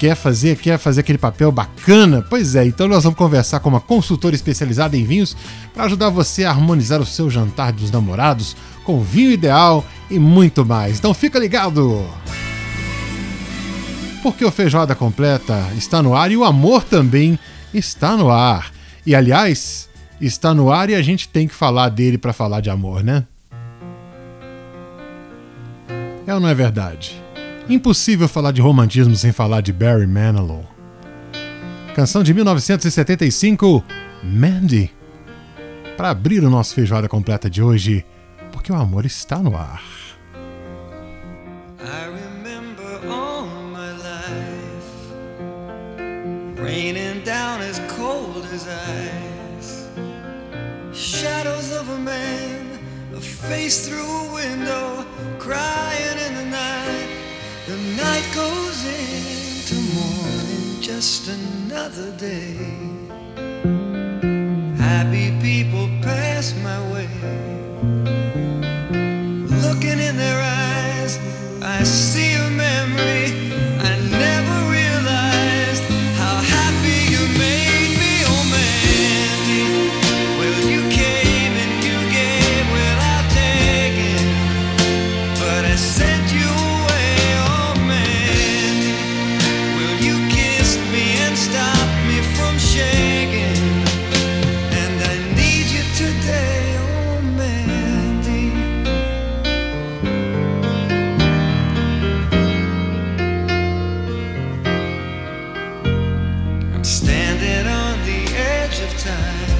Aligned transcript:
Quer 0.00 0.14
fazer, 0.14 0.56
quer 0.56 0.78
fazer 0.78 1.00
aquele 1.00 1.18
papel 1.18 1.52
bacana? 1.52 2.24
Pois 2.30 2.56
é, 2.56 2.64
então 2.64 2.88
nós 2.88 3.04
vamos 3.04 3.18
conversar 3.18 3.60
com 3.60 3.68
uma 3.68 3.82
consultora 3.82 4.34
especializada 4.34 4.96
em 4.96 5.04
vinhos 5.04 5.36
para 5.74 5.84
ajudar 5.84 6.08
você 6.08 6.42
a 6.42 6.48
harmonizar 6.48 7.02
o 7.02 7.04
seu 7.04 7.28
jantar 7.28 7.70
dos 7.70 7.90
namorados 7.90 8.56
com 8.82 9.02
vinho 9.02 9.30
ideal 9.30 9.84
e 10.10 10.18
muito 10.18 10.64
mais. 10.64 10.98
Então 10.98 11.12
fica 11.12 11.38
ligado! 11.38 12.02
Porque 14.22 14.42
o 14.42 14.50
Feijoada 14.50 14.94
Completa 14.94 15.70
está 15.76 16.02
no 16.02 16.16
ar 16.16 16.30
e 16.30 16.36
o 16.38 16.44
amor 16.44 16.82
também 16.82 17.38
está 17.74 18.16
no 18.16 18.30
ar. 18.30 18.72
E 19.04 19.14
aliás, 19.14 19.86
está 20.18 20.54
no 20.54 20.72
ar 20.72 20.88
e 20.88 20.94
a 20.94 21.02
gente 21.02 21.28
tem 21.28 21.46
que 21.46 21.54
falar 21.54 21.90
dele 21.90 22.16
para 22.16 22.32
falar 22.32 22.62
de 22.62 22.70
amor, 22.70 23.04
né? 23.04 23.26
É 26.26 26.32
ou 26.32 26.40
não 26.40 26.48
é 26.48 26.54
verdade? 26.54 27.19
Impossível 27.70 28.26
falar 28.26 28.50
de 28.50 28.60
romantismo 28.60 29.14
sem 29.14 29.30
falar 29.30 29.60
de 29.60 29.72
Barry 29.72 30.04
Manilow. 30.04 30.68
Canção 31.94 32.20
de 32.20 32.34
1975, 32.34 33.84
Mandy. 34.24 34.90
Para 35.96 36.10
abrir 36.10 36.42
o 36.42 36.50
nosso 36.50 36.74
feijoada 36.74 37.08
completa 37.08 37.48
de 37.48 37.62
hoje, 37.62 38.04
porque 38.50 38.72
o 38.72 38.74
amor 38.74 39.06
está 39.06 39.38
no 39.38 39.56
ar. 39.56 39.80
Raining 46.56 47.22
down 47.24 47.60
as 47.60 47.78
cold 47.96 48.46
as 48.52 48.66
ice. 48.66 49.88
Shadows 50.92 51.70
of 51.72 51.88
a 51.88 51.98
man, 51.98 52.80
a 53.16 53.20
face 53.20 53.88
through 53.88 54.04
a 54.04 54.34
window, 54.34 55.06
crying 55.38 56.18
in 56.18 56.34
the 56.34 56.44
night. 56.50 56.99
The 57.70 57.76
night 57.76 58.28
goes 58.34 58.84
into 58.84 59.76
morning, 59.94 60.80
just 60.80 61.28
another 61.28 62.10
day. 62.16 62.56
Happy 64.76 65.30
people 65.40 65.88
pass 66.02 66.52
my 66.64 66.80
way. 66.92 67.08
Looking 69.62 70.00
in 70.00 70.16
their 70.16 70.40
eyes, 70.42 71.20
I 71.62 71.84
see 71.84 72.29
standing 106.90 107.68
on 107.68 108.04
the 108.04 108.26
edge 108.34 108.80
of 108.80 108.98
time. 108.98 109.59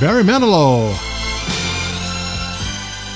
Barry 0.00 0.24
Manilow. 0.24 0.94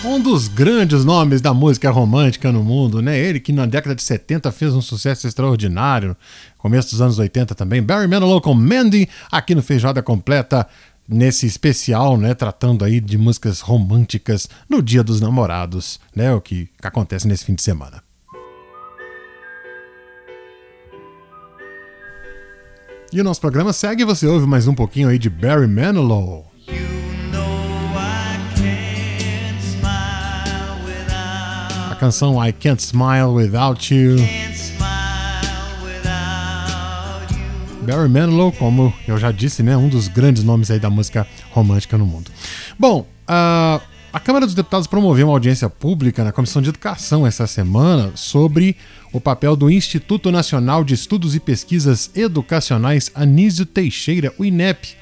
Um 0.04 0.20
dos 0.20 0.48
grandes 0.48 1.02
nomes 1.02 1.40
da 1.40 1.54
música 1.54 1.90
romântica 1.90 2.52
no 2.52 2.62
mundo, 2.62 3.00
né? 3.00 3.19
Ele 3.19 3.40
que 3.40 3.54
na 3.54 3.64
década 3.64 3.94
de 3.94 4.02
70 4.02 4.52
fez 4.52 4.75
um 4.75 4.82
sucesso 4.82 5.26
extraordinário, 5.26 6.14
começo 6.58 6.90
dos 6.90 7.00
anos 7.00 7.19
80 7.19 7.54
também. 7.54 7.82
Barry 7.82 8.06
Manilow 8.06 8.38
com 8.38 8.52
Mandy, 8.52 9.08
aqui 9.32 9.54
no 9.54 9.62
Feijoada 9.62 10.02
Completa, 10.02 10.69
nesse 11.08 11.46
especial, 11.46 12.19
né? 12.19 12.34
Tratando 12.34 12.84
aí 12.84 13.00
de 13.00 13.16
músicas 13.16 13.60
românticas 13.60 14.46
no 14.69 14.82
Dia 14.82 15.02
dos 15.02 15.22
Namorados, 15.22 15.98
né? 16.14 16.34
O 16.34 16.40
que 16.42 16.69
acontece 16.82 17.26
nesse 17.26 17.46
fim 17.46 17.54
de 17.54 17.62
semana. 17.62 18.02
E 23.10 23.19
o 23.19 23.25
nosso 23.25 23.40
programa 23.40 23.72
segue 23.72 24.04
você 24.04 24.26
ouve 24.26 24.46
mais 24.46 24.69
um 24.69 24.75
pouquinho 24.75 25.08
aí 25.08 25.19
de 25.19 25.31
Barry 25.31 25.66
Manilow. 25.66 26.54
A 31.90 31.94
canção 31.96 32.44
I 32.44 32.52
Can't 32.52 32.82
Smile 32.82 33.28
Without 33.34 33.94
You. 33.94 34.16
Barry 37.82 38.08
Manilow, 38.08 38.50
como 38.52 38.93
eu 39.06 39.19
já 39.19 39.31
disse, 39.31 39.62
né, 39.62 39.76
um 39.76 39.88
dos 39.88 40.08
grandes 40.08 40.43
nomes 40.43 40.70
aí 40.70 40.78
da 40.78 40.88
música 40.88 41.26
romântica 41.50 41.99
no 41.99 42.06
mundo. 42.06 42.31
Bom, 42.78 43.06
uh, 43.28 43.81
a 44.14 44.20
Câmara 44.20 44.46
dos 44.46 44.55
Deputados 44.55 44.87
promoveu 44.87 45.26
uma 45.26 45.32
audiência 45.32 45.69
pública 45.69 46.22
na 46.22 46.31
Comissão 46.31 46.62
de 46.62 46.69
Educação 46.69 47.26
essa 47.26 47.49
semana 47.49 48.12
sobre 48.14 48.76
o 49.12 49.20
papel 49.20 49.56
do 49.56 49.69
Instituto 49.69 50.31
Nacional 50.31 50.84
de 50.84 50.94
Estudos 50.94 51.34
e 51.34 51.40
Pesquisas 51.40 52.12
Educacionais 52.14 53.11
Anísio 53.12 53.66
Teixeira, 53.66 54.32
o 54.38 54.44
INEP. 54.44 54.94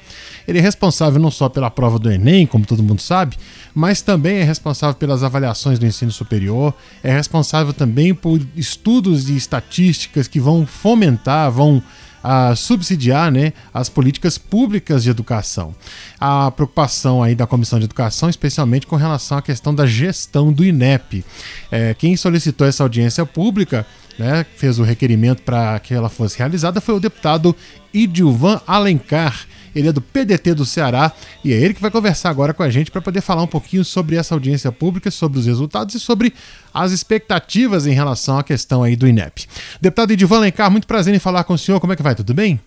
Ele 0.47 0.57
é 0.57 0.61
responsável 0.61 1.21
não 1.21 1.29
só 1.29 1.47
pela 1.47 1.69
prova 1.69 1.99
do 1.99 2.11
Enem, 2.11 2.47
como 2.47 2.65
todo 2.65 2.81
mundo 2.81 3.03
sabe, 3.03 3.37
mas 3.71 4.01
também 4.01 4.37
é 4.37 4.43
responsável 4.43 4.95
pelas 4.95 5.21
avaliações 5.21 5.77
do 5.77 5.85
ensino 5.85 6.11
superior, 6.11 6.73
é 7.03 7.15
responsável 7.15 7.71
também 7.71 8.15
por 8.15 8.41
estudos 8.55 9.29
e 9.29 9.37
estatísticas 9.37 10.27
que 10.27 10.39
vão 10.39 10.65
fomentar, 10.65 11.51
vão 11.51 11.83
a 12.23 12.55
subsidiar 12.55 13.31
né, 13.31 13.51
as 13.73 13.89
políticas 13.89 14.37
públicas 14.37 15.03
de 15.03 15.09
educação. 15.09 15.75
A 16.19 16.49
preocupação 16.49 17.21
aí 17.21 17.35
da 17.35 17.45
Comissão 17.45 17.77
de 17.77 17.85
Educação, 17.85 18.29
especialmente 18.29 18.87
com 18.87 18.95
relação 18.95 19.37
à 19.37 19.41
questão 19.41 19.75
da 19.75 19.85
gestão 19.85 20.53
do 20.53 20.63
INEP. 20.63 21.25
É, 21.69 21.93
quem 21.93 22.15
solicitou 22.15 22.65
essa 22.65 22.83
audiência 22.83 23.25
pública 23.25 23.85
né, 24.17 24.45
fez 24.55 24.79
o 24.79 24.83
requerimento 24.83 25.41
para 25.41 25.79
que 25.79 25.93
ela 25.93 26.09
fosse 26.09 26.37
realizada 26.37 26.79
foi 26.79 26.95
o 26.95 26.99
deputado 26.99 27.55
Idilvan 27.93 28.61
Alencar. 28.67 29.47
Ele 29.75 29.87
é 29.87 29.91
do 29.91 30.01
PDT 30.01 30.53
do 30.53 30.65
Ceará 30.65 31.11
e 31.43 31.51
é 31.51 31.55
ele 31.55 31.73
que 31.73 31.81
vai 31.81 31.89
conversar 31.89 32.29
agora 32.29 32.53
com 32.53 32.61
a 32.61 32.69
gente 32.69 32.91
para 32.91 33.01
poder 33.01 33.21
falar 33.21 33.41
um 33.41 33.47
pouquinho 33.47 33.83
sobre 33.83 34.15
essa 34.15 34.35
audiência 34.35 34.71
pública, 34.71 35.09
sobre 35.09 35.39
os 35.39 35.47
resultados 35.47 35.95
e 35.95 35.99
sobre 35.99 36.31
as 36.71 36.91
expectativas 36.91 37.87
em 37.87 37.93
relação 37.93 38.37
à 38.37 38.43
questão 38.43 38.83
aí 38.83 38.95
do 38.95 39.07
INEP. 39.07 39.47
Deputado 39.81 40.13
Idilvan 40.13 40.37
Alencar, 40.37 40.69
muito 40.69 40.85
prazer 40.85 41.13
em 41.13 41.19
falar 41.19 41.43
com 41.43 41.53
o 41.53 41.57
senhor. 41.57 41.79
Como 41.79 41.91
é 41.91 41.95
que 41.95 42.03
vai? 42.03 42.13
Tudo 42.13 42.35
bem? 42.35 42.59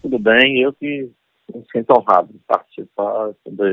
Tudo 0.00 0.18
bem. 0.18 0.60
Eu 0.60 0.72
que 0.72 1.10
me 1.54 1.62
sinto 1.70 1.92
honrado 1.92 2.28
de 2.32 2.38
participar 2.46 3.32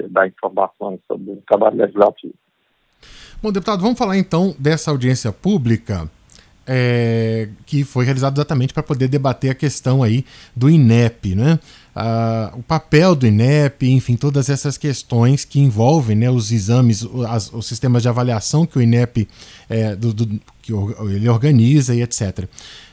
da 0.10 0.28
informação 0.28 1.00
sobre 1.08 1.32
o 1.32 1.44
trabalho 1.48 1.78
legislativo. 1.78 2.34
Bom, 3.42 3.52
deputado, 3.52 3.82
vamos 3.82 3.98
falar 3.98 4.18
então 4.18 4.54
dessa 4.60 4.92
audiência 4.92 5.32
pública 5.32 6.10
é, 6.66 7.50
que 7.66 7.84
foi 7.84 8.06
realizado 8.06 8.38
exatamente 8.38 8.74
para 8.74 8.84
poder 8.84 9.08
debater 9.08 9.52
a 9.52 9.56
questão 9.56 10.04
aí 10.04 10.26
do 10.56 10.70
INEP, 10.70 11.36
né? 11.36 11.60
O 12.58 12.64
papel 12.64 13.16
do 13.16 13.28
INEP, 13.28 13.90
enfim, 13.92 14.16
todas 14.16 14.50
essas 14.50 14.78
questões 14.78 15.44
que 15.44 15.60
envolvem 15.60 16.16
né, 16.16 16.30
os 16.30 16.52
exames, 16.52 17.06
as, 17.28 17.52
os 17.52 17.66
sistemas 17.68 18.02
de 18.02 18.08
avaliação 18.08 18.66
que 18.66 18.78
o 18.78 18.82
INEP 18.82 19.28
é, 19.70 19.94
do, 19.96 20.14
do, 20.14 20.40
que 20.62 20.72
ele 20.72 21.28
organiza 21.28 21.94
e 21.94 22.02
etc. 22.02 22.46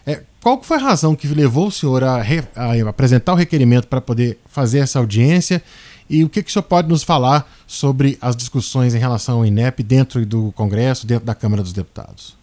É, 0.05 0.23
qual 0.41 0.61
foi 0.63 0.79
a 0.79 0.81
razão 0.81 1.15
que 1.15 1.29
levou 1.29 1.69
o 1.69 1.71
senhor 1.71 2.03
a, 2.03 2.21
re, 2.21 2.43
a 2.57 2.89
apresentar 2.89 3.35
o 3.35 3.37
requerimento 3.37 3.87
para 3.87 4.01
poder 4.01 4.39
fazer 4.47 4.79
essa 4.79 4.99
audiência 4.99 5.63
e 6.11 6.25
o 6.25 6.29
que, 6.29 6.43
que 6.43 6.49
o 6.49 6.53
senhor 6.53 6.63
pode 6.63 6.89
nos 6.89 7.03
falar 7.03 7.49
sobre 7.67 8.19
as 8.21 8.35
discussões 8.35 8.95
em 8.95 8.99
relação 8.99 9.39
ao 9.39 9.47
INEP 9.47 9.83
dentro 9.83 10.25
do 10.25 10.51
Congresso, 10.53 11.07
dentro 11.07 11.27
da 11.27 11.35
Câmara 11.35 11.63
dos 11.63 11.73
Deputados? 11.73 12.38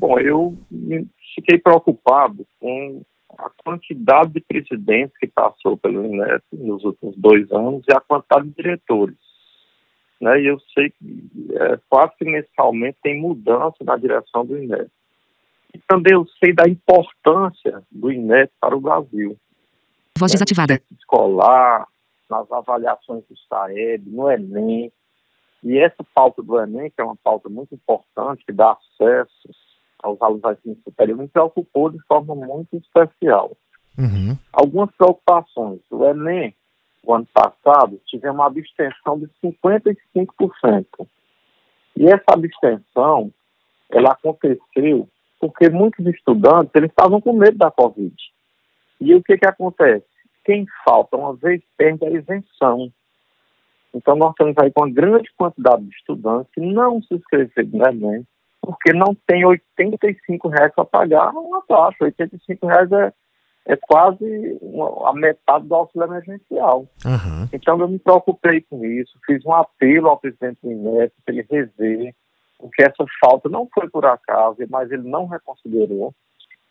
Bom, 0.00 0.18
eu 0.18 0.56
fiquei 1.34 1.58
preocupado 1.58 2.46
com 2.58 3.02
a 3.36 3.50
quantidade 3.62 4.32
de 4.32 4.40
presidentes 4.40 5.14
que 5.18 5.26
passou 5.26 5.76
pelo 5.76 6.06
INEP 6.06 6.42
nos 6.52 6.82
últimos 6.84 7.14
dois 7.18 7.52
anos 7.52 7.84
e 7.86 7.92
a 7.92 8.00
quantidade 8.00 8.48
de 8.48 8.54
diretores. 8.54 9.18
Né? 10.18 10.40
E 10.40 10.46
eu 10.46 10.58
sei 10.72 10.88
que 10.88 11.48
é, 11.54 11.78
quase 11.86 12.16
que 12.16 12.24
mensalmente 12.24 12.96
tem 13.02 13.20
mudança 13.20 13.76
na 13.82 13.94
direção 13.98 14.46
do 14.46 14.56
INEP. 14.56 14.90
E 15.74 15.78
também 15.86 16.14
eu 16.14 16.26
sei 16.42 16.54
da 16.54 16.64
importância 16.66 17.82
do 17.92 18.10
INEP 18.10 18.50
para 18.58 18.74
o 18.74 18.80
Brasil. 18.80 19.36
Voz 20.18 20.32
desativada. 20.32 20.80
Escolar, 20.98 21.86
nas 22.30 22.50
avaliações 22.50 23.22
do 23.26 23.36
SAEB, 23.36 24.08
no 24.08 24.30
Enem. 24.30 24.90
E 25.62 25.76
essa 25.76 26.02
pauta 26.14 26.42
do 26.42 26.58
Enem, 26.58 26.90
que 26.90 27.02
é 27.02 27.04
uma 27.04 27.16
pauta 27.16 27.50
muito 27.50 27.74
importante, 27.74 28.46
que 28.46 28.52
dá 28.52 28.72
acesso 28.72 29.59
aos 30.02 30.20
alunos 30.20 30.42
da 30.42 30.52
ensino 30.52 30.76
superior 30.84 31.18
me 31.18 31.28
preocupou 31.28 31.90
de 31.90 31.98
forma 32.06 32.34
muito 32.34 32.76
especial. 32.76 33.56
Uhum. 33.98 34.36
Algumas 34.52 34.90
preocupações. 34.96 35.80
O 35.90 36.04
Enem, 36.04 36.54
o 37.04 37.14
ano 37.14 37.26
passado, 37.32 38.00
tivemos 38.06 38.38
uma 38.38 38.46
abstenção 38.46 39.18
de 39.18 39.28
55%. 39.42 40.86
E 41.96 42.06
essa 42.06 42.24
abstenção, 42.28 43.32
ela 43.90 44.12
aconteceu 44.12 45.08
porque 45.40 45.70
muitos 45.70 46.04
estudantes, 46.06 46.70
eles 46.74 46.90
estavam 46.90 47.20
com 47.20 47.32
medo 47.32 47.56
da 47.56 47.70
Covid. 47.70 48.14
E 49.00 49.14
o 49.14 49.22
que 49.22 49.38
que 49.38 49.46
acontece? 49.46 50.04
Quem 50.44 50.66
falta 50.84 51.16
uma 51.16 51.34
vez 51.34 51.62
perde 51.78 52.04
a 52.04 52.10
isenção. 52.10 52.92
Então 53.94 54.14
nós 54.16 54.32
estamos 54.32 54.54
aí 54.58 54.70
com 54.70 54.82
uma 54.82 54.92
grande 54.92 55.30
quantidade 55.36 55.82
de 55.82 55.94
estudantes 55.96 56.52
que 56.52 56.60
não 56.60 57.02
se 57.02 57.14
inscreveram 57.14 57.70
no 57.72 57.88
Enem, 57.88 58.26
porque 58.60 58.92
não 58.92 59.16
tem 59.26 59.44
85 59.44 60.48
reais 60.48 60.72
para 60.74 60.84
pagar 60.84 61.30
uma 61.30 61.62
taxa. 61.62 62.04
85 62.04 62.66
reais 62.66 62.92
é, 62.92 63.12
é 63.66 63.76
quase 63.76 64.60
a 65.06 65.12
metade 65.14 65.66
do 65.66 65.74
auxílio 65.74 66.06
emergencial. 66.06 66.86
Uhum. 67.04 67.48
Então 67.52 67.80
eu 67.80 67.88
me 67.88 67.98
preocupei 67.98 68.60
com 68.62 68.84
isso, 68.84 69.18
fiz 69.26 69.44
um 69.44 69.52
apelo 69.52 70.08
ao 70.08 70.18
presidente 70.18 70.58
do 70.62 70.70
INEP 70.70 71.12
para 71.24 71.34
ele 71.34 71.46
rever, 71.50 72.14
porque 72.58 72.82
essa 72.82 73.04
falta 73.24 73.48
não 73.48 73.68
foi 73.72 73.88
por 73.88 74.04
acaso, 74.04 74.56
mas 74.68 74.90
ele 74.90 75.08
não 75.08 75.26
reconsiderou. 75.26 76.14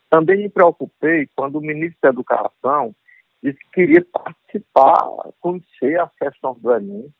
Também 0.08 0.38
me 0.38 0.48
preocupei 0.48 1.28
quando 1.36 1.56
o 1.56 1.60
ministro 1.60 1.98
da 2.02 2.08
Educação 2.08 2.94
disse 3.42 3.58
que 3.58 3.70
queria 3.72 4.04
participar, 4.12 4.98
conhecer 5.40 5.98
a 5.98 6.10
questão 6.18 6.56
do 6.60 6.74
Enem, 6.74 7.12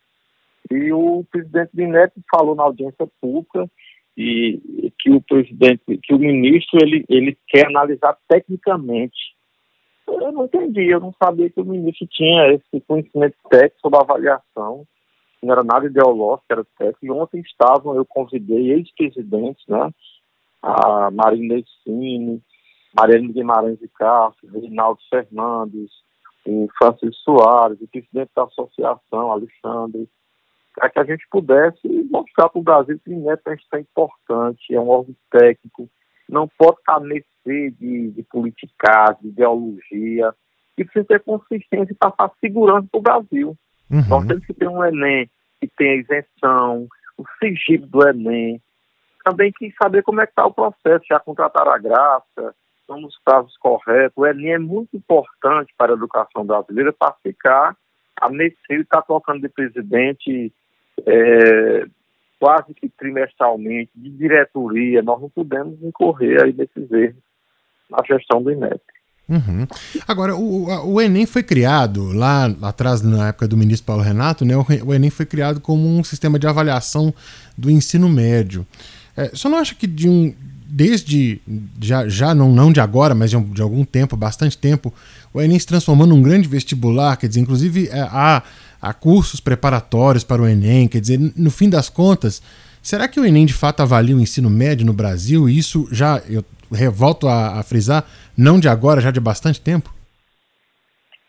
e 0.71 0.93
o 0.93 1.25
presidente 1.31 1.71
do 1.73 1.83
INEP 1.83 2.13
falou 2.31 2.55
na 2.55 2.63
audiência 2.63 3.09
pública 3.21 3.69
e 4.17 4.93
que 4.99 5.11
o 5.11 5.21
presidente, 5.23 5.83
que 6.03 6.15
o 6.15 6.19
ministro, 6.19 6.79
ele, 6.83 7.05
ele 7.09 7.37
quer 7.49 7.67
analisar 7.67 8.17
tecnicamente. 8.29 9.35
Eu 10.07 10.33
não 10.33 10.45
entendi, 10.45 10.89
eu 10.89 11.01
não 11.01 11.15
sabia 11.23 11.49
que 11.49 11.61
o 11.61 11.65
ministro 11.65 12.07
tinha 12.09 12.53
esse 12.53 12.81
conhecimento 12.87 13.37
técnico 13.49 13.81
sobre 13.81 13.99
avaliação, 13.99 14.85
não 15.43 15.53
era 15.53 15.63
nada 15.63 15.87
ideológico, 15.87 16.47
era 16.51 16.67
técnico. 16.77 17.07
E 17.07 17.11
ontem 17.11 17.41
estavam, 17.41 17.95
eu 17.95 18.05
convidei 18.05 18.73
ex-presidentes, 18.73 19.65
né, 19.69 19.91
a 20.63 21.11
Marina 21.11 21.55
Essine, 21.59 22.43
Mariana 22.95 23.33
Guimarães 23.33 23.79
de 23.79 23.89
Castro, 23.89 24.51
Reinaldo 24.51 25.01
Fernandes, 25.09 25.91
o 26.45 26.69
Francisco 26.77 27.23
Soares, 27.25 27.81
o 27.81 27.89
presidente 27.89 28.31
da 28.35 28.45
associação, 28.45 29.31
Alexandre, 29.31 30.09
para 30.81 30.89
que 30.89 30.99
a 30.99 31.05
gente 31.05 31.27
pudesse 31.31 31.87
mostrar 32.11 32.49
para 32.49 32.59
o 32.59 32.63
Brasil 32.65 32.99
que 33.05 33.11
o 33.11 33.13
INEP 33.13 33.43
é 33.47 33.81
importante, 33.81 34.75
é 34.75 34.81
um 34.81 34.89
órgão 34.89 35.15
técnico, 35.31 35.91
não 36.27 36.49
pode 36.49 36.79
estar 36.79 36.99
mercê 37.01 37.71
de, 37.79 38.11
de 38.13 38.23
politicagem, 38.23 39.21
de 39.21 39.29
ideologia, 39.29 40.35
e 40.79 40.85
precisa 40.85 41.05
ter 41.05 41.21
consistência 41.21 41.93
e 41.93 41.95
passar 41.95 42.31
segurança 42.41 42.89
para 42.91 42.99
o 42.99 43.03
Brasil. 43.03 43.57
Uhum. 43.91 44.09
Nós 44.09 44.27
temos 44.27 44.47
que 44.47 44.55
ter 44.55 44.69
um 44.69 44.83
Enem 44.83 45.29
que 45.61 45.69
tenha 45.77 45.97
isenção, 45.97 46.89
o 47.19 47.25
sigilo 47.39 47.87
do 47.87 48.09
Enem, 48.09 48.59
também 49.23 49.53
que 49.53 49.71
saber 49.83 50.03
como 50.03 50.23
é 50.23 50.25
que 50.25 50.33
está 50.33 50.47
o 50.47 50.55
processo, 50.55 51.05
já 51.07 51.21
contrataram 51.21 51.73
a 51.73 51.79
graça, 51.79 52.55
estão 52.81 52.99
nos 52.99 53.19
prazos 53.23 53.55
corretos. 53.59 54.17
O 54.17 54.27
Enem 54.27 54.55
é 54.55 54.59
muito 54.59 54.97
importante 54.97 55.75
para 55.77 55.93
a 55.93 55.97
educação 55.97 56.47
brasileira 56.47 56.91
para 56.91 57.15
ficar 57.23 57.77
a 58.19 58.31
mercê 58.31 58.77
de 58.77 58.81
estar 58.81 59.03
colocando 59.03 59.43
de 59.43 59.49
presidente 59.51 60.51
é, 61.07 61.87
quase 62.39 62.73
que 62.75 62.89
trimestralmente, 62.89 63.91
de 63.95 64.11
diretoria, 64.11 65.03
nós 65.03 65.21
não 65.21 65.29
podemos 65.29 65.83
incorrer 65.83 66.43
aí 66.43 66.53
nesses 66.53 66.91
erros 66.91 67.23
na 67.91 68.03
gestão 68.07 68.43
do 68.43 68.51
INEP. 68.51 68.81
Uhum. 69.29 69.67
Agora, 70.09 70.35
o, 70.35 70.93
o, 70.93 71.01
Enem 71.01 71.25
foi 71.25 71.45
criado 71.45 72.13
lá, 72.13 72.47
atrás, 72.63 73.01
na 73.01 73.29
época 73.29 73.47
do 73.47 73.57
ministro 73.57 73.87
Paulo 73.87 74.03
Renato, 74.03 74.45
né? 74.45 74.55
O, 74.57 74.93
Enem 74.93 75.11
foi 75.11 75.25
criado 75.25 75.61
como 75.61 75.87
um 75.87 76.03
sistema 76.03 76.37
de 76.37 76.49
avaliação 76.49 77.15
do 77.57 77.71
ensino 77.71 78.09
médio. 78.09 78.67
É, 79.17 79.29
você 79.29 79.49
não 79.49 79.59
acha 79.59 79.75
que 79.77 79.87
de 79.87 80.09
um, 80.09 80.35
desde, 80.67 81.41
já, 81.81 82.09
já 82.09 82.35
não, 82.35 82.51
não 82.53 82.73
de 82.73 82.81
agora, 82.81 83.15
mas 83.15 83.31
de, 83.31 83.41
de 83.41 83.63
algum 83.63 83.85
tempo, 83.85 84.17
bastante 84.17 84.59
tempo, 84.59 84.93
o 85.33 85.41
Enem 85.41 85.59
se 85.59 85.67
transformou 85.67 86.09
num 86.09 86.23
grande 86.23 86.49
vestibular, 86.49 87.17
quer 87.17 87.29
dizer, 87.29 87.41
inclusive 87.41 87.89
é, 87.89 88.01
há, 88.01 88.43
há 88.81 88.93
cursos 88.93 89.41
preparatórios 89.41 90.25
para 90.25 90.43
o 90.43 90.49
Enem, 90.49 90.89
quer 90.89 91.01
dizer, 91.01 91.19
no 91.37 91.51
fim 91.51 91.69
das 91.69 91.89
contas, 91.89 92.43
será 92.83 93.07
que 93.09 93.21
o 93.21 93.25
Enem 93.25 93.47
de 93.47 93.55
fato 93.55 93.81
avalia 93.81 94.17
o 94.17 94.21
ensino 94.21 94.49
médio 94.49 94.87
no 94.87 94.93
Brasil? 94.93 95.49
E 95.49 95.59
isso 95.59 95.89
já, 95.93 96.21
eu 96.29 96.45
volto 96.93 97.29
a, 97.29 97.59
a 97.59 97.63
frisar, 97.63 98.05
não 98.37 98.59
de 98.59 98.69
agora, 98.69 99.01
já 99.01 99.11
de 99.11 99.21
bastante 99.21 99.61
tempo? 99.61 99.93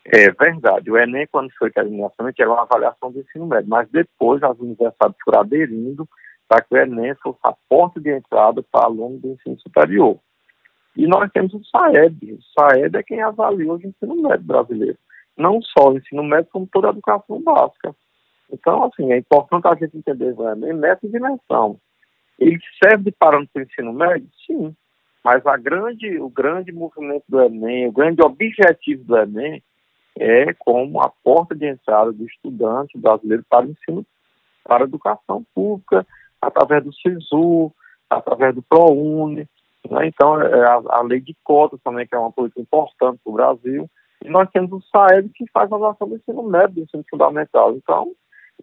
É 0.04 0.30
verdade. 0.30 0.90
O 0.90 0.98
Enem, 0.98 1.26
quando 1.30 1.50
foi 1.58 1.70
criado 1.70 1.88
inicialmente, 1.88 2.42
era 2.42 2.50
uma 2.50 2.62
avaliação 2.62 3.12
do 3.12 3.20
ensino 3.20 3.46
médio, 3.46 3.68
mas 3.68 3.88
depois 3.90 4.42
as 4.42 4.58
universidades 4.58 5.16
foram 5.24 5.40
aderindo 5.40 6.08
para 6.48 6.62
que 6.62 6.74
o 6.74 6.76
Enem 6.76 7.14
fosse 7.22 7.38
a 7.44 7.54
porta 7.68 8.00
de 8.00 8.10
entrada 8.10 8.62
para 8.70 8.86
alunos 8.86 9.20
do 9.20 9.28
ensino 9.28 9.58
superior. 9.60 10.18
E 10.96 11.06
nós 11.06 11.30
temos 11.32 11.54
o 11.54 11.64
SAEB. 11.64 12.34
O 12.34 12.38
SAEB 12.42 12.96
é 12.96 13.02
quem 13.02 13.22
avalia 13.22 13.72
o 13.72 13.76
ensino 13.76 14.22
médio 14.22 14.44
brasileiro. 14.44 14.98
Não 15.36 15.60
só 15.62 15.90
o 15.90 15.96
ensino 15.96 16.22
médio, 16.22 16.50
como 16.52 16.68
toda 16.70 16.88
a 16.88 16.90
educação 16.90 17.40
básica. 17.42 17.94
Então, 18.50 18.84
assim, 18.84 19.12
é 19.12 19.18
importante 19.18 19.66
a 19.66 19.74
gente 19.74 19.96
entender 19.96 20.34
o 20.36 20.48
Enem 20.48 20.74
nessa 20.74 21.08
dimensão. 21.08 21.78
Ele 22.38 22.58
serve 22.82 23.04
de 23.04 23.12
parâmetro 23.12 23.50
para 23.52 23.60
o 23.60 23.64
ensino 23.64 23.92
médio? 23.92 24.28
Sim. 24.46 24.76
Mas 25.24 25.46
a 25.46 25.56
grande, 25.56 26.18
o 26.18 26.28
grande 26.28 26.72
movimento 26.72 27.24
do 27.28 27.40
Enem, 27.40 27.88
o 27.88 27.92
grande 27.92 28.22
objetivo 28.22 29.04
do 29.04 29.16
Enem 29.16 29.62
é 30.18 30.52
como 30.54 31.00
a 31.00 31.10
porta 31.22 31.54
de 31.54 31.66
entrada 31.66 32.12
do 32.12 32.26
estudante 32.26 32.98
brasileiro 32.98 33.44
para 33.48 33.66
o 33.66 33.70
ensino, 33.70 34.04
para 34.64 34.84
a 34.84 34.86
educação 34.86 35.44
pública, 35.54 36.06
através 36.40 36.84
do 36.84 36.92
SISU, 36.92 37.72
através 38.10 38.54
do 38.54 38.62
ProUni. 38.62 39.48
Né? 39.88 40.06
Então, 40.06 40.40
é 40.40 40.66
a, 40.66 40.82
a, 40.88 41.02
lei 41.02 41.20
de 41.20 41.34
cotas 41.42 41.80
também, 41.82 42.06
que 42.06 42.14
é 42.14 42.18
uma 42.18 42.32
política 42.32 42.60
importante 42.60 43.20
para 43.24 43.30
o 43.30 43.34
Brasil. 43.34 43.90
E 44.24 44.28
nós 44.28 44.48
temos 44.50 44.72
o 44.72 44.80
SAEB, 44.88 45.30
que 45.34 45.44
faz 45.52 45.70
a 45.70 45.76
avaliação 45.76 46.08
do 46.08 46.16
ensino 46.16 46.42
médio, 46.42 46.76
do 46.76 46.80
ensino 46.82 47.04
fundamental. 47.10 47.74
Então, 47.74 48.12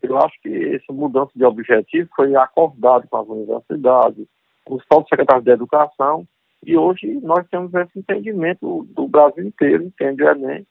eu 0.02 0.18
acho 0.18 0.40
que 0.42 0.76
essa 0.76 0.94
mudança 0.94 1.32
de 1.36 1.44
objetivo 1.44 2.10
foi 2.16 2.36
acordado 2.36 3.08
com 3.08 3.18
as 3.18 3.28
universidades, 3.28 4.26
com 4.66 4.76
os 4.76 4.86
próprios 4.86 5.10
secretários 5.10 5.44
de 5.44 5.52
educação, 5.52 6.26
e 6.66 6.78
hoje 6.78 7.20
nós 7.22 7.48
temos 7.50 7.74
esse 7.74 8.00
entendimento 8.00 8.86
do 8.90 9.08
Brasil 9.08 9.46
inteiro, 9.46 9.84
entende 9.84 10.24
o 10.24 10.30
Enem, 10.30 10.68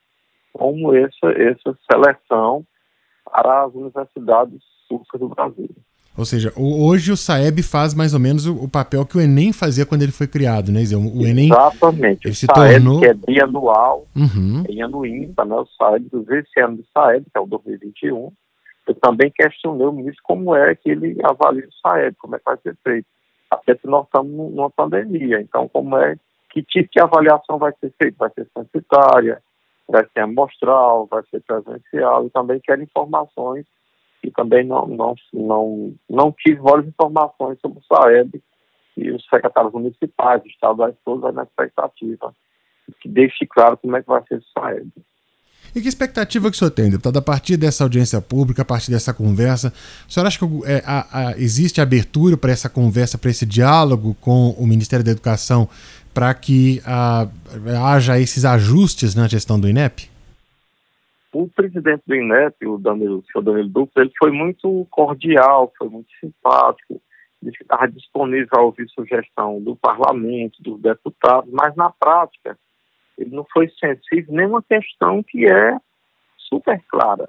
como 0.52 0.94
essa, 0.94 1.32
essa 1.32 1.76
seleção 1.90 2.64
para 3.24 3.64
as 3.64 3.74
universidades 3.74 4.62
públicas 4.88 5.20
do 5.20 5.28
Brasil. 5.28 5.70
Ou 6.18 6.24
seja, 6.24 6.52
hoje 6.56 7.12
o 7.12 7.16
SAEB 7.16 7.62
faz 7.62 7.94
mais 7.94 8.12
ou 8.12 8.18
menos 8.18 8.44
o, 8.44 8.68
papel 8.68 9.06
que 9.06 9.16
o 9.16 9.20
Enem 9.20 9.52
fazia 9.52 9.86
quando 9.86 10.02
ele 10.02 10.10
foi 10.10 10.26
criado, 10.26 10.72
né? 10.72 10.80
O 10.96 11.24
Enem, 11.24 11.46
Exatamente. 11.46 12.26
Ele 12.26 12.32
o 12.32 12.34
se 12.34 12.46
SAEB, 12.46 12.84
tornou... 12.84 13.00
que 13.00 13.06
é 13.06 13.14
bianual, 13.14 14.06
uhum. 14.16 14.64
tem 14.64 14.82
ano 14.82 15.06
ímpar, 15.06 15.46
né? 15.46 15.54
O 15.54 15.66
SAEB, 15.66 16.08
esse 16.32 16.60
ano 16.60 16.78
do 16.78 16.84
SAEB, 16.92 17.24
que 17.24 17.38
é 17.38 17.40
o 17.40 17.46
2021, 17.46 18.32
eu 18.88 18.94
também 18.96 19.30
questionei 19.30 19.86
o 19.86 19.92
ministro 19.92 20.20
como 20.24 20.56
é 20.56 20.74
que 20.74 20.90
ele 20.90 21.16
avalia 21.22 21.68
o 21.68 21.88
SAEB, 21.88 22.16
como 22.18 22.34
é 22.34 22.38
que 22.38 22.44
vai 22.44 22.56
ser 22.64 22.76
feito 22.82 23.06
até 23.50 23.76
que 23.76 23.86
nós 23.86 24.04
estamos 24.04 24.32
numa 24.32 24.70
pandemia. 24.70 25.40
Então, 25.40 25.68
como 25.68 25.96
é, 25.96 26.16
que 26.50 26.62
tipo 26.64 26.90
de 26.92 27.00
avaliação 27.00 27.58
vai 27.58 27.72
ser 27.80 27.92
feita? 27.96 28.16
Vai 28.18 28.30
ser 28.30 28.48
censitária, 28.56 29.40
vai 29.88 30.04
ser 30.12 30.20
amostral, 30.20 31.06
vai 31.06 31.22
ser 31.30 31.40
presencial, 31.42 32.26
e 32.26 32.30
também 32.30 32.60
quero 32.60 32.82
informações, 32.82 33.64
e 34.22 34.30
também 34.30 34.64
não, 34.64 34.86
não, 34.86 35.14
não, 35.32 35.94
não 36.08 36.32
tive 36.32 36.60
várias 36.60 36.88
informações 36.88 37.58
sobre 37.60 37.78
o 37.78 37.82
SAEB, 37.82 38.42
e 38.96 39.12
os 39.12 39.24
secretários 39.28 39.72
municipais, 39.72 40.42
estaduais, 40.44 40.94
todos 41.04 41.32
na 41.32 41.44
expectativa, 41.44 42.34
que 43.00 43.08
deixe 43.08 43.46
claro 43.46 43.76
como 43.76 43.96
é 43.96 44.02
que 44.02 44.08
vai 44.08 44.22
ser 44.26 44.36
o 44.36 44.42
SAEB. 44.52 44.90
E 45.74 45.80
que 45.80 45.88
expectativa 45.88 46.50
que 46.50 46.56
o 46.56 46.58
senhor 46.58 46.70
tem, 46.70 46.90
deputado, 46.90 47.18
a 47.18 47.22
partir 47.22 47.56
dessa 47.56 47.84
audiência 47.84 48.20
pública, 48.20 48.62
a 48.62 48.64
partir 48.64 48.90
dessa 48.90 49.12
conversa? 49.12 49.72
O 50.08 50.12
senhor 50.12 50.26
acha 50.26 50.38
que 50.38 50.44
é, 50.64 50.82
a, 50.84 51.28
a, 51.28 51.38
existe 51.38 51.80
abertura 51.80 52.36
para 52.36 52.50
essa 52.50 52.68
conversa, 52.68 53.18
para 53.18 53.30
esse 53.30 53.44
diálogo 53.44 54.16
com 54.20 54.50
o 54.58 54.66
Ministério 54.66 55.04
da 55.04 55.10
Educação, 55.10 55.68
para 56.14 56.32
que 56.34 56.80
a, 56.84 57.28
haja 57.84 58.18
esses 58.18 58.44
ajustes 58.44 59.14
na 59.14 59.28
gestão 59.28 59.60
do 59.60 59.68
INEP? 59.68 60.10
O 61.40 61.46
presidente 61.46 62.02
do 62.04 62.16
INEP, 62.16 62.66
o, 62.66 62.78
Danilo, 62.78 63.18
o 63.18 63.24
senhor 63.30 63.44
Danilo 63.44 63.68
Duque, 63.68 63.92
ele 63.96 64.10
foi 64.18 64.32
muito 64.32 64.84
cordial, 64.90 65.72
foi 65.78 65.88
muito 65.88 66.08
simpático, 66.18 67.00
disse 67.40 67.58
que 67.58 67.62
estava 67.62 67.86
disponível 67.86 68.48
a 68.54 68.62
ouvir 68.62 68.88
sugestão 68.88 69.62
do 69.62 69.76
parlamento, 69.76 70.60
dos 70.60 70.80
deputados, 70.80 71.48
mas 71.52 71.76
na 71.76 71.90
prática 71.90 72.58
ele 73.16 73.30
não 73.30 73.46
foi 73.52 73.68
sensível 73.78 74.34
nenhuma 74.34 74.60
questão 74.64 75.22
que 75.22 75.46
é 75.46 75.78
super 76.36 76.82
clara. 76.88 77.28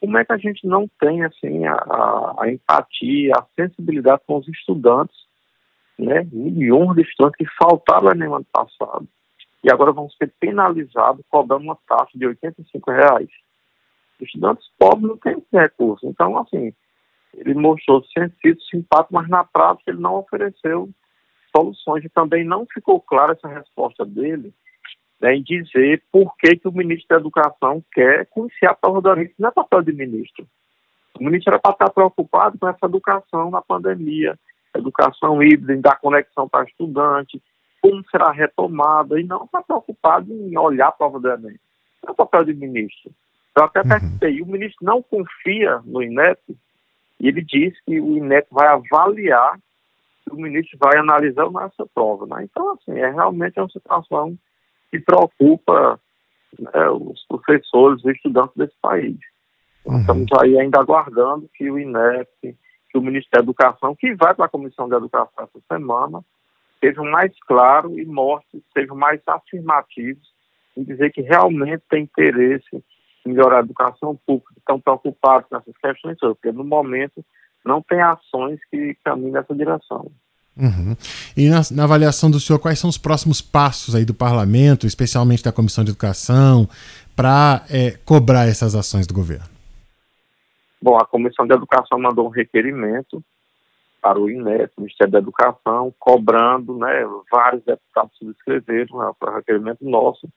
Como 0.00 0.16
é 0.18 0.24
que 0.24 0.32
a 0.32 0.38
gente 0.38 0.64
não 0.64 0.88
tem 1.00 1.24
assim 1.24 1.66
a, 1.66 2.34
a 2.38 2.48
empatia, 2.48 3.32
a 3.34 3.44
sensibilidade 3.60 4.22
com 4.24 4.36
os 4.36 4.46
estudantes, 4.46 5.16
né? 5.98 6.24
Milhões 6.30 6.94
de 6.94 7.02
estudantes 7.02 7.38
que 7.38 7.54
faltaram 7.58 8.14
no 8.14 8.36
ano 8.36 8.46
passado 8.52 9.08
e 9.66 9.70
agora 9.72 9.90
vão 9.90 10.08
ser 10.10 10.32
penalizados 10.38 11.24
cobrando 11.28 11.64
uma 11.64 11.76
taxa 11.88 12.16
de 12.16 12.24
85 12.24 12.88
reais. 12.88 13.28
Estudantes 14.20 14.64
pobres 14.78 15.08
não 15.08 15.16
têm 15.16 15.32
esse 15.32 15.60
recurso. 15.60 16.06
Então, 16.06 16.38
assim, 16.38 16.72
ele 17.34 17.52
mostrou 17.52 18.04
sensível, 18.16 18.60
simpático, 18.70 19.12
mas 19.12 19.28
na 19.28 19.42
prática 19.42 19.90
ele 19.90 20.00
não 20.00 20.14
ofereceu 20.14 20.88
soluções 21.54 22.04
e 22.04 22.08
também 22.08 22.44
não 22.44 22.64
ficou 22.72 23.00
clara 23.00 23.32
essa 23.32 23.48
resposta 23.48 24.04
dele 24.04 24.54
né, 25.20 25.34
em 25.34 25.42
dizer 25.42 26.00
por 26.12 26.36
que, 26.36 26.56
que 26.56 26.68
o 26.68 26.72
ministro 26.72 27.08
da 27.08 27.16
Educação 27.16 27.82
quer 27.92 28.26
conhecer 28.26 28.66
a 28.66 28.74
prova 28.74 29.00
do 29.00 29.10
Enem. 29.10 29.34
Não 29.36 29.48
é 29.48 29.52
papel 29.52 29.82
de 29.82 29.92
ministro. 29.92 30.46
O 31.18 31.24
ministro 31.24 31.50
era 31.50 31.58
para 31.58 31.72
estar 31.72 31.90
preocupado 31.90 32.56
com 32.56 32.68
essa 32.68 32.86
educação 32.86 33.50
na 33.50 33.62
pandemia, 33.62 34.38
educação 34.76 35.42
híbrida, 35.42 35.80
dar 35.80 35.98
conexão 35.98 36.48
para 36.48 36.68
estudante, 36.68 37.42
como 37.86 38.04
será 38.10 38.32
retomada, 38.32 39.20
e 39.20 39.24
não 39.24 39.44
está 39.44 39.62
preocupado 39.62 40.32
em 40.32 40.58
olhar 40.58 40.88
a 40.88 40.92
prova 40.92 41.20
do 41.20 41.30
Enem. 41.30 41.56
É 42.04 42.12
papel 42.12 42.44
de 42.44 42.54
ministro. 42.54 43.12
Eu 43.56 43.64
até 43.64 43.80
uhum. 43.80 43.88
perguntei, 43.88 44.42
o 44.42 44.46
ministro 44.46 44.84
não 44.84 45.00
confia 45.00 45.80
no 45.84 46.02
INEP, 46.02 46.40
e 47.20 47.28
ele 47.28 47.42
diz 47.42 47.78
que 47.84 48.00
o 48.00 48.16
INEP 48.16 48.48
vai 48.50 48.66
avaliar, 48.66 49.58
o 50.30 50.34
ministro 50.34 50.76
vai 50.80 50.98
analisar 50.98 51.46
essa 51.64 51.86
prova. 51.94 52.26
Né? 52.26 52.48
Então, 52.50 52.72
assim, 52.72 52.98
é 52.98 53.08
realmente 53.08 53.58
uma 53.60 53.68
situação 53.68 54.36
que 54.90 54.98
preocupa 54.98 56.00
né, 56.58 56.90
os 56.90 57.24
professores, 57.26 58.04
os 58.04 58.10
estudantes 58.10 58.56
desse 58.56 58.74
país. 58.82 59.16
Uhum. 59.84 60.00
Estamos 60.00 60.26
aí 60.40 60.58
ainda 60.58 60.80
aguardando 60.80 61.48
que 61.54 61.70
o 61.70 61.78
INEP, 61.78 62.28
que 62.42 62.98
o 62.98 63.00
Ministério 63.00 63.46
da 63.46 63.50
Educação, 63.50 63.94
que 63.94 64.12
vai 64.16 64.34
para 64.34 64.46
a 64.46 64.50
Comissão 64.50 64.88
de 64.88 64.96
Educação 64.96 65.44
essa 65.44 65.60
semana, 65.68 66.24
sejam 66.80 67.04
mais 67.04 67.32
claro 67.46 67.98
e 67.98 68.04
mostre, 68.04 68.62
sejam 68.72 68.96
mais 68.96 69.20
afirmativos 69.26 70.34
em 70.76 70.84
dizer 70.84 71.10
que 71.12 71.22
realmente 71.22 71.82
tem 71.88 72.02
interesse 72.02 72.84
em 73.24 73.30
melhorar 73.30 73.58
a 73.58 73.60
educação 73.60 74.18
pública, 74.26 74.54
estão 74.58 74.80
preocupados 74.80 75.48
com 75.48 75.56
essas 75.56 75.76
questões, 75.78 76.18
porque 76.18 76.52
no 76.52 76.64
momento 76.64 77.24
não 77.64 77.82
tem 77.82 78.00
ações 78.00 78.60
que 78.70 78.96
caminhem 79.04 79.32
nessa 79.32 79.54
direção. 79.54 80.10
Uhum. 80.56 80.96
E 81.36 81.50
na, 81.50 81.60
na, 81.70 81.84
avaliação 81.84 82.30
do 82.30 82.40
senhor, 82.40 82.58
quais 82.58 82.78
são 82.78 82.88
os 82.88 82.96
próximos 82.96 83.42
passos 83.42 83.94
aí 83.94 84.06
do 84.06 84.14
parlamento, 84.14 84.86
especialmente 84.86 85.44
da 85.44 85.52
Comissão 85.52 85.84
de 85.84 85.90
Educação, 85.90 86.66
para 87.14 87.62
é, 87.68 87.98
cobrar 88.04 88.46
essas 88.46 88.74
ações 88.74 89.06
do 89.06 89.12
governo? 89.12 89.44
Bom, 90.80 90.96
a 90.96 91.04
Comissão 91.04 91.46
de 91.46 91.54
Educação 91.54 91.98
mandou 91.98 92.26
um 92.26 92.30
requerimento 92.30 93.22
para 94.00 94.18
o 94.18 94.30
INEP, 94.30 94.72
Ministério 94.78 95.12
da 95.12 95.18
Educação, 95.18 95.92
cobrando, 95.98 96.76
né, 96.78 97.04
vários 97.30 97.64
deputados 97.64 98.16
subscreveram 98.18 98.98
né, 98.98 99.10
o 99.20 99.30
requerimento 99.30 99.84
nosso, 99.84 100.28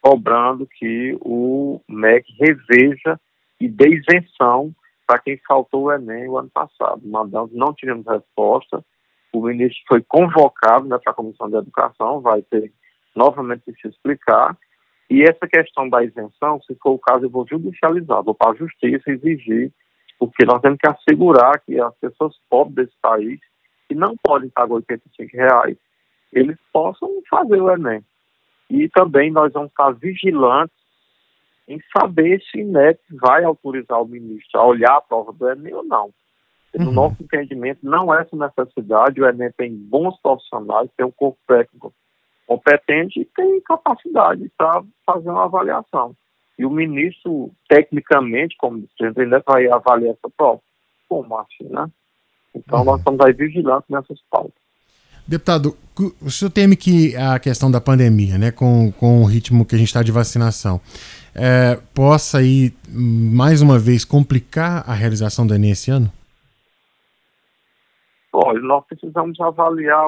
cobrando 0.00 0.66
que 0.66 1.16
o 1.20 1.80
MEC 1.88 2.26
reveja 2.38 3.18
e 3.60 3.68
dê 3.68 3.88
isenção 3.88 4.74
para 5.06 5.18
quem 5.18 5.40
faltou 5.46 5.84
o 5.84 5.92
Enem 5.92 6.28
o 6.28 6.38
ano 6.38 6.50
passado. 6.50 7.00
Mandamos, 7.04 7.52
não 7.52 7.72
tivemos 7.72 8.06
resposta, 8.06 8.84
o 9.32 9.42
ministro 9.42 9.82
foi 9.88 10.02
convocado 10.02 10.86
né, 10.86 10.98
para 11.02 11.12
a 11.12 11.16
Comissão 11.16 11.48
de 11.48 11.56
Educação, 11.56 12.20
vai 12.20 12.42
ter 12.42 12.72
novamente 13.14 13.62
que 13.64 13.72
se 13.80 13.88
explicar. 13.88 14.56
E 15.10 15.22
essa 15.22 15.46
questão 15.46 15.88
da 15.88 16.02
isenção, 16.02 16.60
se 16.62 16.74
for 16.76 16.92
o 16.92 16.98
caso, 16.98 17.24
eu 17.24 17.30
vou 17.30 17.46
judicializar, 17.46 18.22
vou 18.22 18.34
para 18.34 18.52
a 18.52 18.56
justiça 18.56 19.10
exigir, 19.10 19.72
porque 20.18 20.44
nós 20.44 20.60
temos 20.60 20.78
que 20.78 20.88
assegurar 20.88 21.60
que 21.60 21.80
as 21.80 21.94
pessoas 21.96 22.34
pobres 22.48 22.86
desse 22.86 22.98
país, 23.00 23.40
que 23.88 23.94
não 23.94 24.16
podem 24.22 24.48
pagar 24.50 24.74
85 24.74 25.36
reais, 25.36 25.76
eles 26.32 26.56
possam 26.72 27.08
fazer 27.28 27.60
o 27.60 27.70
Enem. 27.70 28.04
E 28.70 28.88
também 28.88 29.30
nós 29.30 29.52
vamos 29.52 29.70
estar 29.70 29.92
vigilantes 29.92 30.74
em 31.68 31.78
saber 31.96 32.42
se 32.42 32.58
o 32.58 32.60
INEP 32.60 33.00
vai 33.10 33.44
autorizar 33.44 34.00
o 34.00 34.06
ministro 34.06 34.60
a 34.60 34.66
olhar 34.66 34.96
a 34.96 35.00
prova 35.00 35.32
do 35.32 35.48
Enem 35.48 35.74
ou 35.74 35.84
não. 35.84 36.10
No 36.74 36.86
uhum. 36.86 36.92
nosso 36.92 37.22
entendimento, 37.22 37.80
não 37.82 38.12
é 38.12 38.22
essa 38.22 38.36
necessidade. 38.36 39.20
O 39.20 39.26
Enem 39.26 39.50
tem 39.56 39.72
bons 39.72 40.18
profissionais, 40.20 40.90
tem 40.96 41.06
um 41.06 41.10
corpo 41.10 41.38
técnico 41.46 41.94
competente 42.46 43.20
e 43.20 43.24
tem 43.24 43.60
capacidade 43.62 44.50
para 44.56 44.82
fazer 45.06 45.30
uma 45.30 45.44
avaliação. 45.44 46.14
E 46.58 46.64
o 46.64 46.70
ministro, 46.70 47.50
tecnicamente, 47.68 48.56
como 48.56 48.86
presidente, 48.96 49.24
ainda 49.24 49.42
vai 49.46 49.66
avaliar 49.68 50.14
essa 50.14 50.32
prova. 50.36 50.60
Como 51.08 51.36
assim, 51.38 51.68
né? 51.68 51.90
Então, 52.54 52.80
uhum. 52.80 52.84
nós 52.84 52.98
estamos 52.98 53.20
aí 53.20 53.32
vigilantes 53.32 53.88
nessas 53.88 54.18
pautas. 54.30 54.64
Deputado, 55.26 55.74
o 56.20 56.30
senhor 56.30 56.50
teme 56.50 56.76
que 56.76 57.16
a 57.16 57.38
questão 57.38 57.70
da 57.70 57.80
pandemia, 57.80 58.36
né, 58.36 58.50
com, 58.50 58.92
com 58.92 59.22
o 59.22 59.24
ritmo 59.24 59.64
que 59.64 59.74
a 59.74 59.78
gente 59.78 59.88
está 59.88 60.02
de 60.02 60.12
vacinação, 60.12 60.80
é, 61.34 61.76
possa 61.94 62.38
aí, 62.38 62.72
mais 62.88 63.62
uma 63.62 63.78
vez, 63.78 64.04
complicar 64.04 64.84
a 64.88 64.92
realização 64.92 65.46
do 65.46 65.54
Enem 65.54 65.70
esse 65.70 65.90
ano? 65.90 66.12
Olha, 68.32 68.60
nós 68.60 68.84
precisamos 68.86 69.40
avaliar 69.40 70.06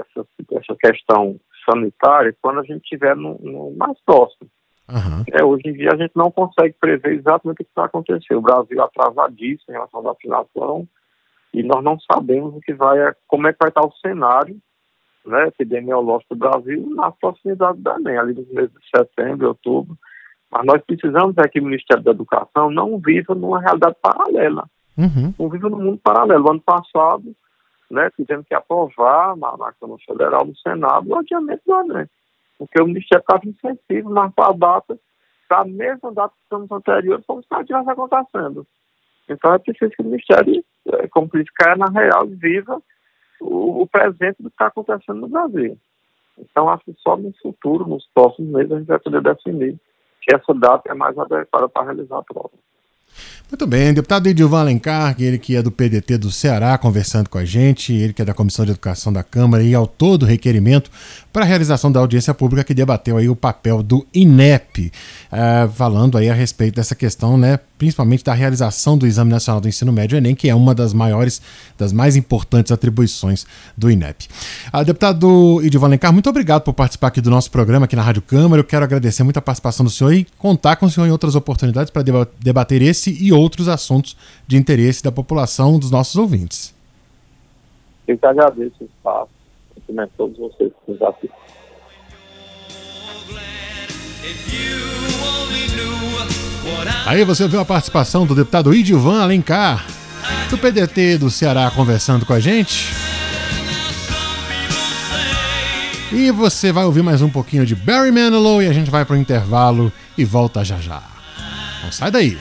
essa, 0.00 0.26
essa 0.52 0.76
questão 0.76 1.38
sanitária 1.68 2.34
quando 2.40 2.60
a 2.60 2.62
gente 2.62 2.82
estiver 2.84 3.14
no, 3.14 3.38
no, 3.42 3.74
mais 3.76 3.98
próximo. 4.06 4.48
Uhum. 4.88 5.24
É, 5.32 5.42
hoje 5.42 5.68
em 5.68 5.72
dia 5.72 5.90
a 5.92 5.96
gente 5.96 6.12
não 6.14 6.30
consegue 6.30 6.74
prever 6.78 7.14
exatamente 7.14 7.62
o 7.62 7.64
que 7.64 7.70
vai 7.74 7.86
acontecer. 7.86 8.34
O 8.34 8.42
Brasil 8.42 8.78
é 8.78 8.84
atrasadíssimo 8.84 9.70
em 9.70 9.72
relação 9.72 10.00
à 10.00 10.02
vacinação 10.02 10.88
e 11.52 11.62
nós 11.62 11.82
não 11.82 11.98
sabemos 12.00 12.54
o 12.54 12.60
que 12.60 12.74
vai, 12.74 12.98
como 13.26 13.46
é 13.46 13.52
que 13.52 13.58
vai 13.60 13.68
estar 13.68 13.82
o 13.82 13.92
cenário 14.04 14.56
né, 15.24 15.48
epidemiológico 15.48 16.34
do 16.34 16.38
Brasil 16.38 16.86
na 16.94 17.10
proximidade 17.10 17.80
da 17.80 17.96
ENEM, 17.98 18.18
ali 18.18 18.34
nos 18.34 18.48
meses 18.48 18.72
de 18.72 18.90
setembro, 18.94 19.48
outubro. 19.48 19.96
Mas 20.50 20.66
nós 20.66 20.82
precisamos 20.84 21.36
é 21.38 21.48
que 21.48 21.60
o 21.60 21.64
Ministério 21.64 22.04
da 22.04 22.10
Educação 22.10 22.70
não 22.70 22.98
viva 22.98 23.34
numa 23.34 23.60
realidade 23.60 23.96
paralela. 24.02 24.68
Uhum. 24.98 25.34
Não 25.38 25.48
viva 25.48 25.68
num 25.70 25.80
mundo 25.80 26.00
paralelo. 26.04 26.50
Ano 26.50 26.60
passado, 26.60 27.34
né, 27.90 28.10
tivemos 28.14 28.46
que 28.46 28.54
aprovar 28.54 29.34
na, 29.36 29.56
na 29.56 29.72
Câmara 29.72 30.00
Federal, 30.06 30.44
no 30.44 30.56
Senado, 30.56 31.08
o 31.08 31.16
adiamento 31.16 31.62
do 31.66 31.74
Enem 31.80 32.08
porque 32.58 32.80
o 32.80 32.86
Ministério 32.86 33.20
estava 33.20 33.46
insensível, 33.46 34.10
marcou 34.10 34.44
a 34.44 34.52
data 34.52 34.98
para 35.48 35.60
a 35.60 35.64
mesma 35.64 36.12
data 36.12 36.34
dos 36.50 36.58
anos 36.58 36.70
anteriores, 36.70 37.26
como 37.26 37.42
se 37.42 37.48
nada 37.50 37.62
estivesse 37.62 37.90
acontecendo. 37.90 38.66
Então 39.28 39.54
é 39.54 39.58
preciso 39.58 39.90
que 39.90 40.02
o 40.02 40.06
Ministério, 40.06 40.64
é, 40.92 41.08
como 41.08 41.28
caia 41.54 41.76
na 41.76 41.88
real 41.88 42.26
e 42.26 42.34
viva 42.34 42.82
o, 43.40 43.82
o 43.82 43.86
presente 43.86 44.36
do 44.40 44.50
que 44.50 44.54
está 44.54 44.66
acontecendo 44.66 45.20
no 45.20 45.28
Brasil. 45.28 45.78
Então 46.38 46.68
acho 46.68 46.84
que 46.84 46.94
só 46.98 47.16
no 47.16 47.32
futuro, 47.40 47.86
nos 47.86 48.06
próximos 48.14 48.50
meses, 48.50 48.72
a 48.72 48.78
gente 48.78 48.86
vai 48.86 48.98
poder 48.98 49.22
definir 49.22 49.78
que 50.20 50.34
essa 50.34 50.54
data 50.54 50.90
é 50.90 50.94
mais 50.94 51.16
adequada 51.18 51.68
para 51.68 51.84
realizar 51.84 52.18
a 52.18 52.22
prova. 52.22 52.50
Muito 53.50 53.66
bem, 53.66 53.94
deputado 53.94 54.26
Edilvan 54.26 54.60
Alencar, 54.60 55.14
ele 55.18 55.38
que 55.38 55.54
é 55.54 55.62
do 55.62 55.70
PDT 55.70 56.18
do 56.18 56.30
Ceará, 56.32 56.76
conversando 56.76 57.30
com 57.30 57.38
a 57.38 57.44
gente, 57.44 57.92
ele 57.92 58.12
que 58.12 58.20
é 58.20 58.24
da 58.24 58.34
Comissão 58.34 58.64
de 58.64 58.72
Educação 58.72 59.12
da 59.12 59.22
Câmara 59.22 59.62
e 59.62 59.74
ao 59.74 59.86
todo 59.86 60.26
requerimento 60.26 60.90
para 61.32 61.44
a 61.44 61.46
realização 61.46 61.92
da 61.92 62.00
audiência 62.00 62.34
pública 62.34 62.64
que 62.64 62.74
debateu 62.74 63.16
aí 63.16 63.28
o 63.28 63.36
papel 63.36 63.82
do 63.82 64.04
INEP, 64.12 64.90
uh, 65.30 65.70
falando 65.70 66.18
aí 66.18 66.28
a 66.28 66.34
respeito 66.34 66.74
dessa 66.74 66.96
questão, 66.96 67.36
né, 67.38 67.60
principalmente 67.84 68.24
da 68.24 68.32
realização 68.32 68.96
do 68.96 69.06
Exame 69.06 69.30
Nacional 69.30 69.60
do 69.60 69.68
Ensino 69.68 69.92
Médio 69.92 70.16
Enem, 70.16 70.34
que 70.34 70.48
é 70.48 70.54
uma 70.54 70.74
das 70.74 70.94
maiores, 70.94 71.42
das 71.76 71.92
mais 71.92 72.16
importantes 72.16 72.72
atribuições 72.72 73.46
do 73.76 73.90
INEP. 73.90 74.26
Uh, 74.72 74.82
deputado 74.84 75.60
Edivan 75.62 75.88
Alencar, 75.88 76.12
muito 76.12 76.30
obrigado 76.30 76.62
por 76.62 76.72
participar 76.72 77.08
aqui 77.08 77.20
do 77.20 77.28
nosso 77.28 77.50
programa 77.50 77.84
aqui 77.84 77.94
na 77.94 78.02
Rádio 78.02 78.22
Câmara. 78.22 78.60
Eu 78.60 78.64
quero 78.64 78.84
agradecer 78.84 79.22
muito 79.22 79.36
a 79.36 79.42
participação 79.42 79.84
do 79.84 79.90
senhor 79.90 80.14
e 80.14 80.24
contar 80.38 80.76
com 80.76 80.86
o 80.86 80.90
senhor 80.90 81.06
em 81.06 81.10
outras 81.10 81.34
oportunidades 81.34 81.90
para 81.90 82.02
debater 82.40 82.80
esse 82.80 83.22
e 83.22 83.32
outros 83.32 83.68
assuntos 83.68 84.16
de 84.46 84.56
interesse 84.56 85.04
da 85.04 85.12
população, 85.12 85.78
dos 85.78 85.90
nossos 85.90 86.16
ouvintes. 86.16 86.74
Eu 88.08 88.16
que 88.16 88.26
agradeço 88.26 88.76
o 88.80 88.84
espaço 88.84 89.30
cumprimento 89.74 90.12
todos 90.16 90.38
vocês 90.38 90.72
que 90.86 90.92
nos 90.92 91.02
assistem. 91.02 91.30
Aí 97.06 97.24
você 97.24 97.42
ouviu 97.42 97.60
a 97.60 97.64
participação 97.64 98.26
do 98.26 98.34
deputado 98.34 98.74
Idivan 98.74 99.22
Alencar, 99.22 99.84
do 100.48 100.56
PDT 100.56 101.18
do 101.18 101.30
Ceará, 101.30 101.70
conversando 101.70 102.24
com 102.24 102.32
a 102.32 102.40
gente. 102.40 102.92
E 106.12 106.30
você 106.30 106.70
vai 106.70 106.84
ouvir 106.84 107.02
mais 107.02 107.20
um 107.22 107.28
pouquinho 107.28 107.66
de 107.66 107.74
Barry 107.74 108.10
Manilow 108.10 108.62
e 108.62 108.68
a 108.68 108.72
gente 108.72 108.90
vai 108.90 109.04
para 109.04 109.14
o 109.14 109.18
intervalo 109.18 109.92
e 110.16 110.24
volta 110.24 110.64
já 110.64 110.78
já. 110.78 111.02
Não 111.82 111.90
sai 111.90 112.10
daí. 112.10 112.38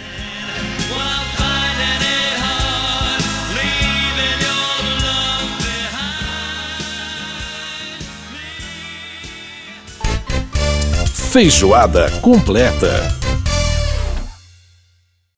Feijoada 11.31 12.11
completa. 12.21 13.22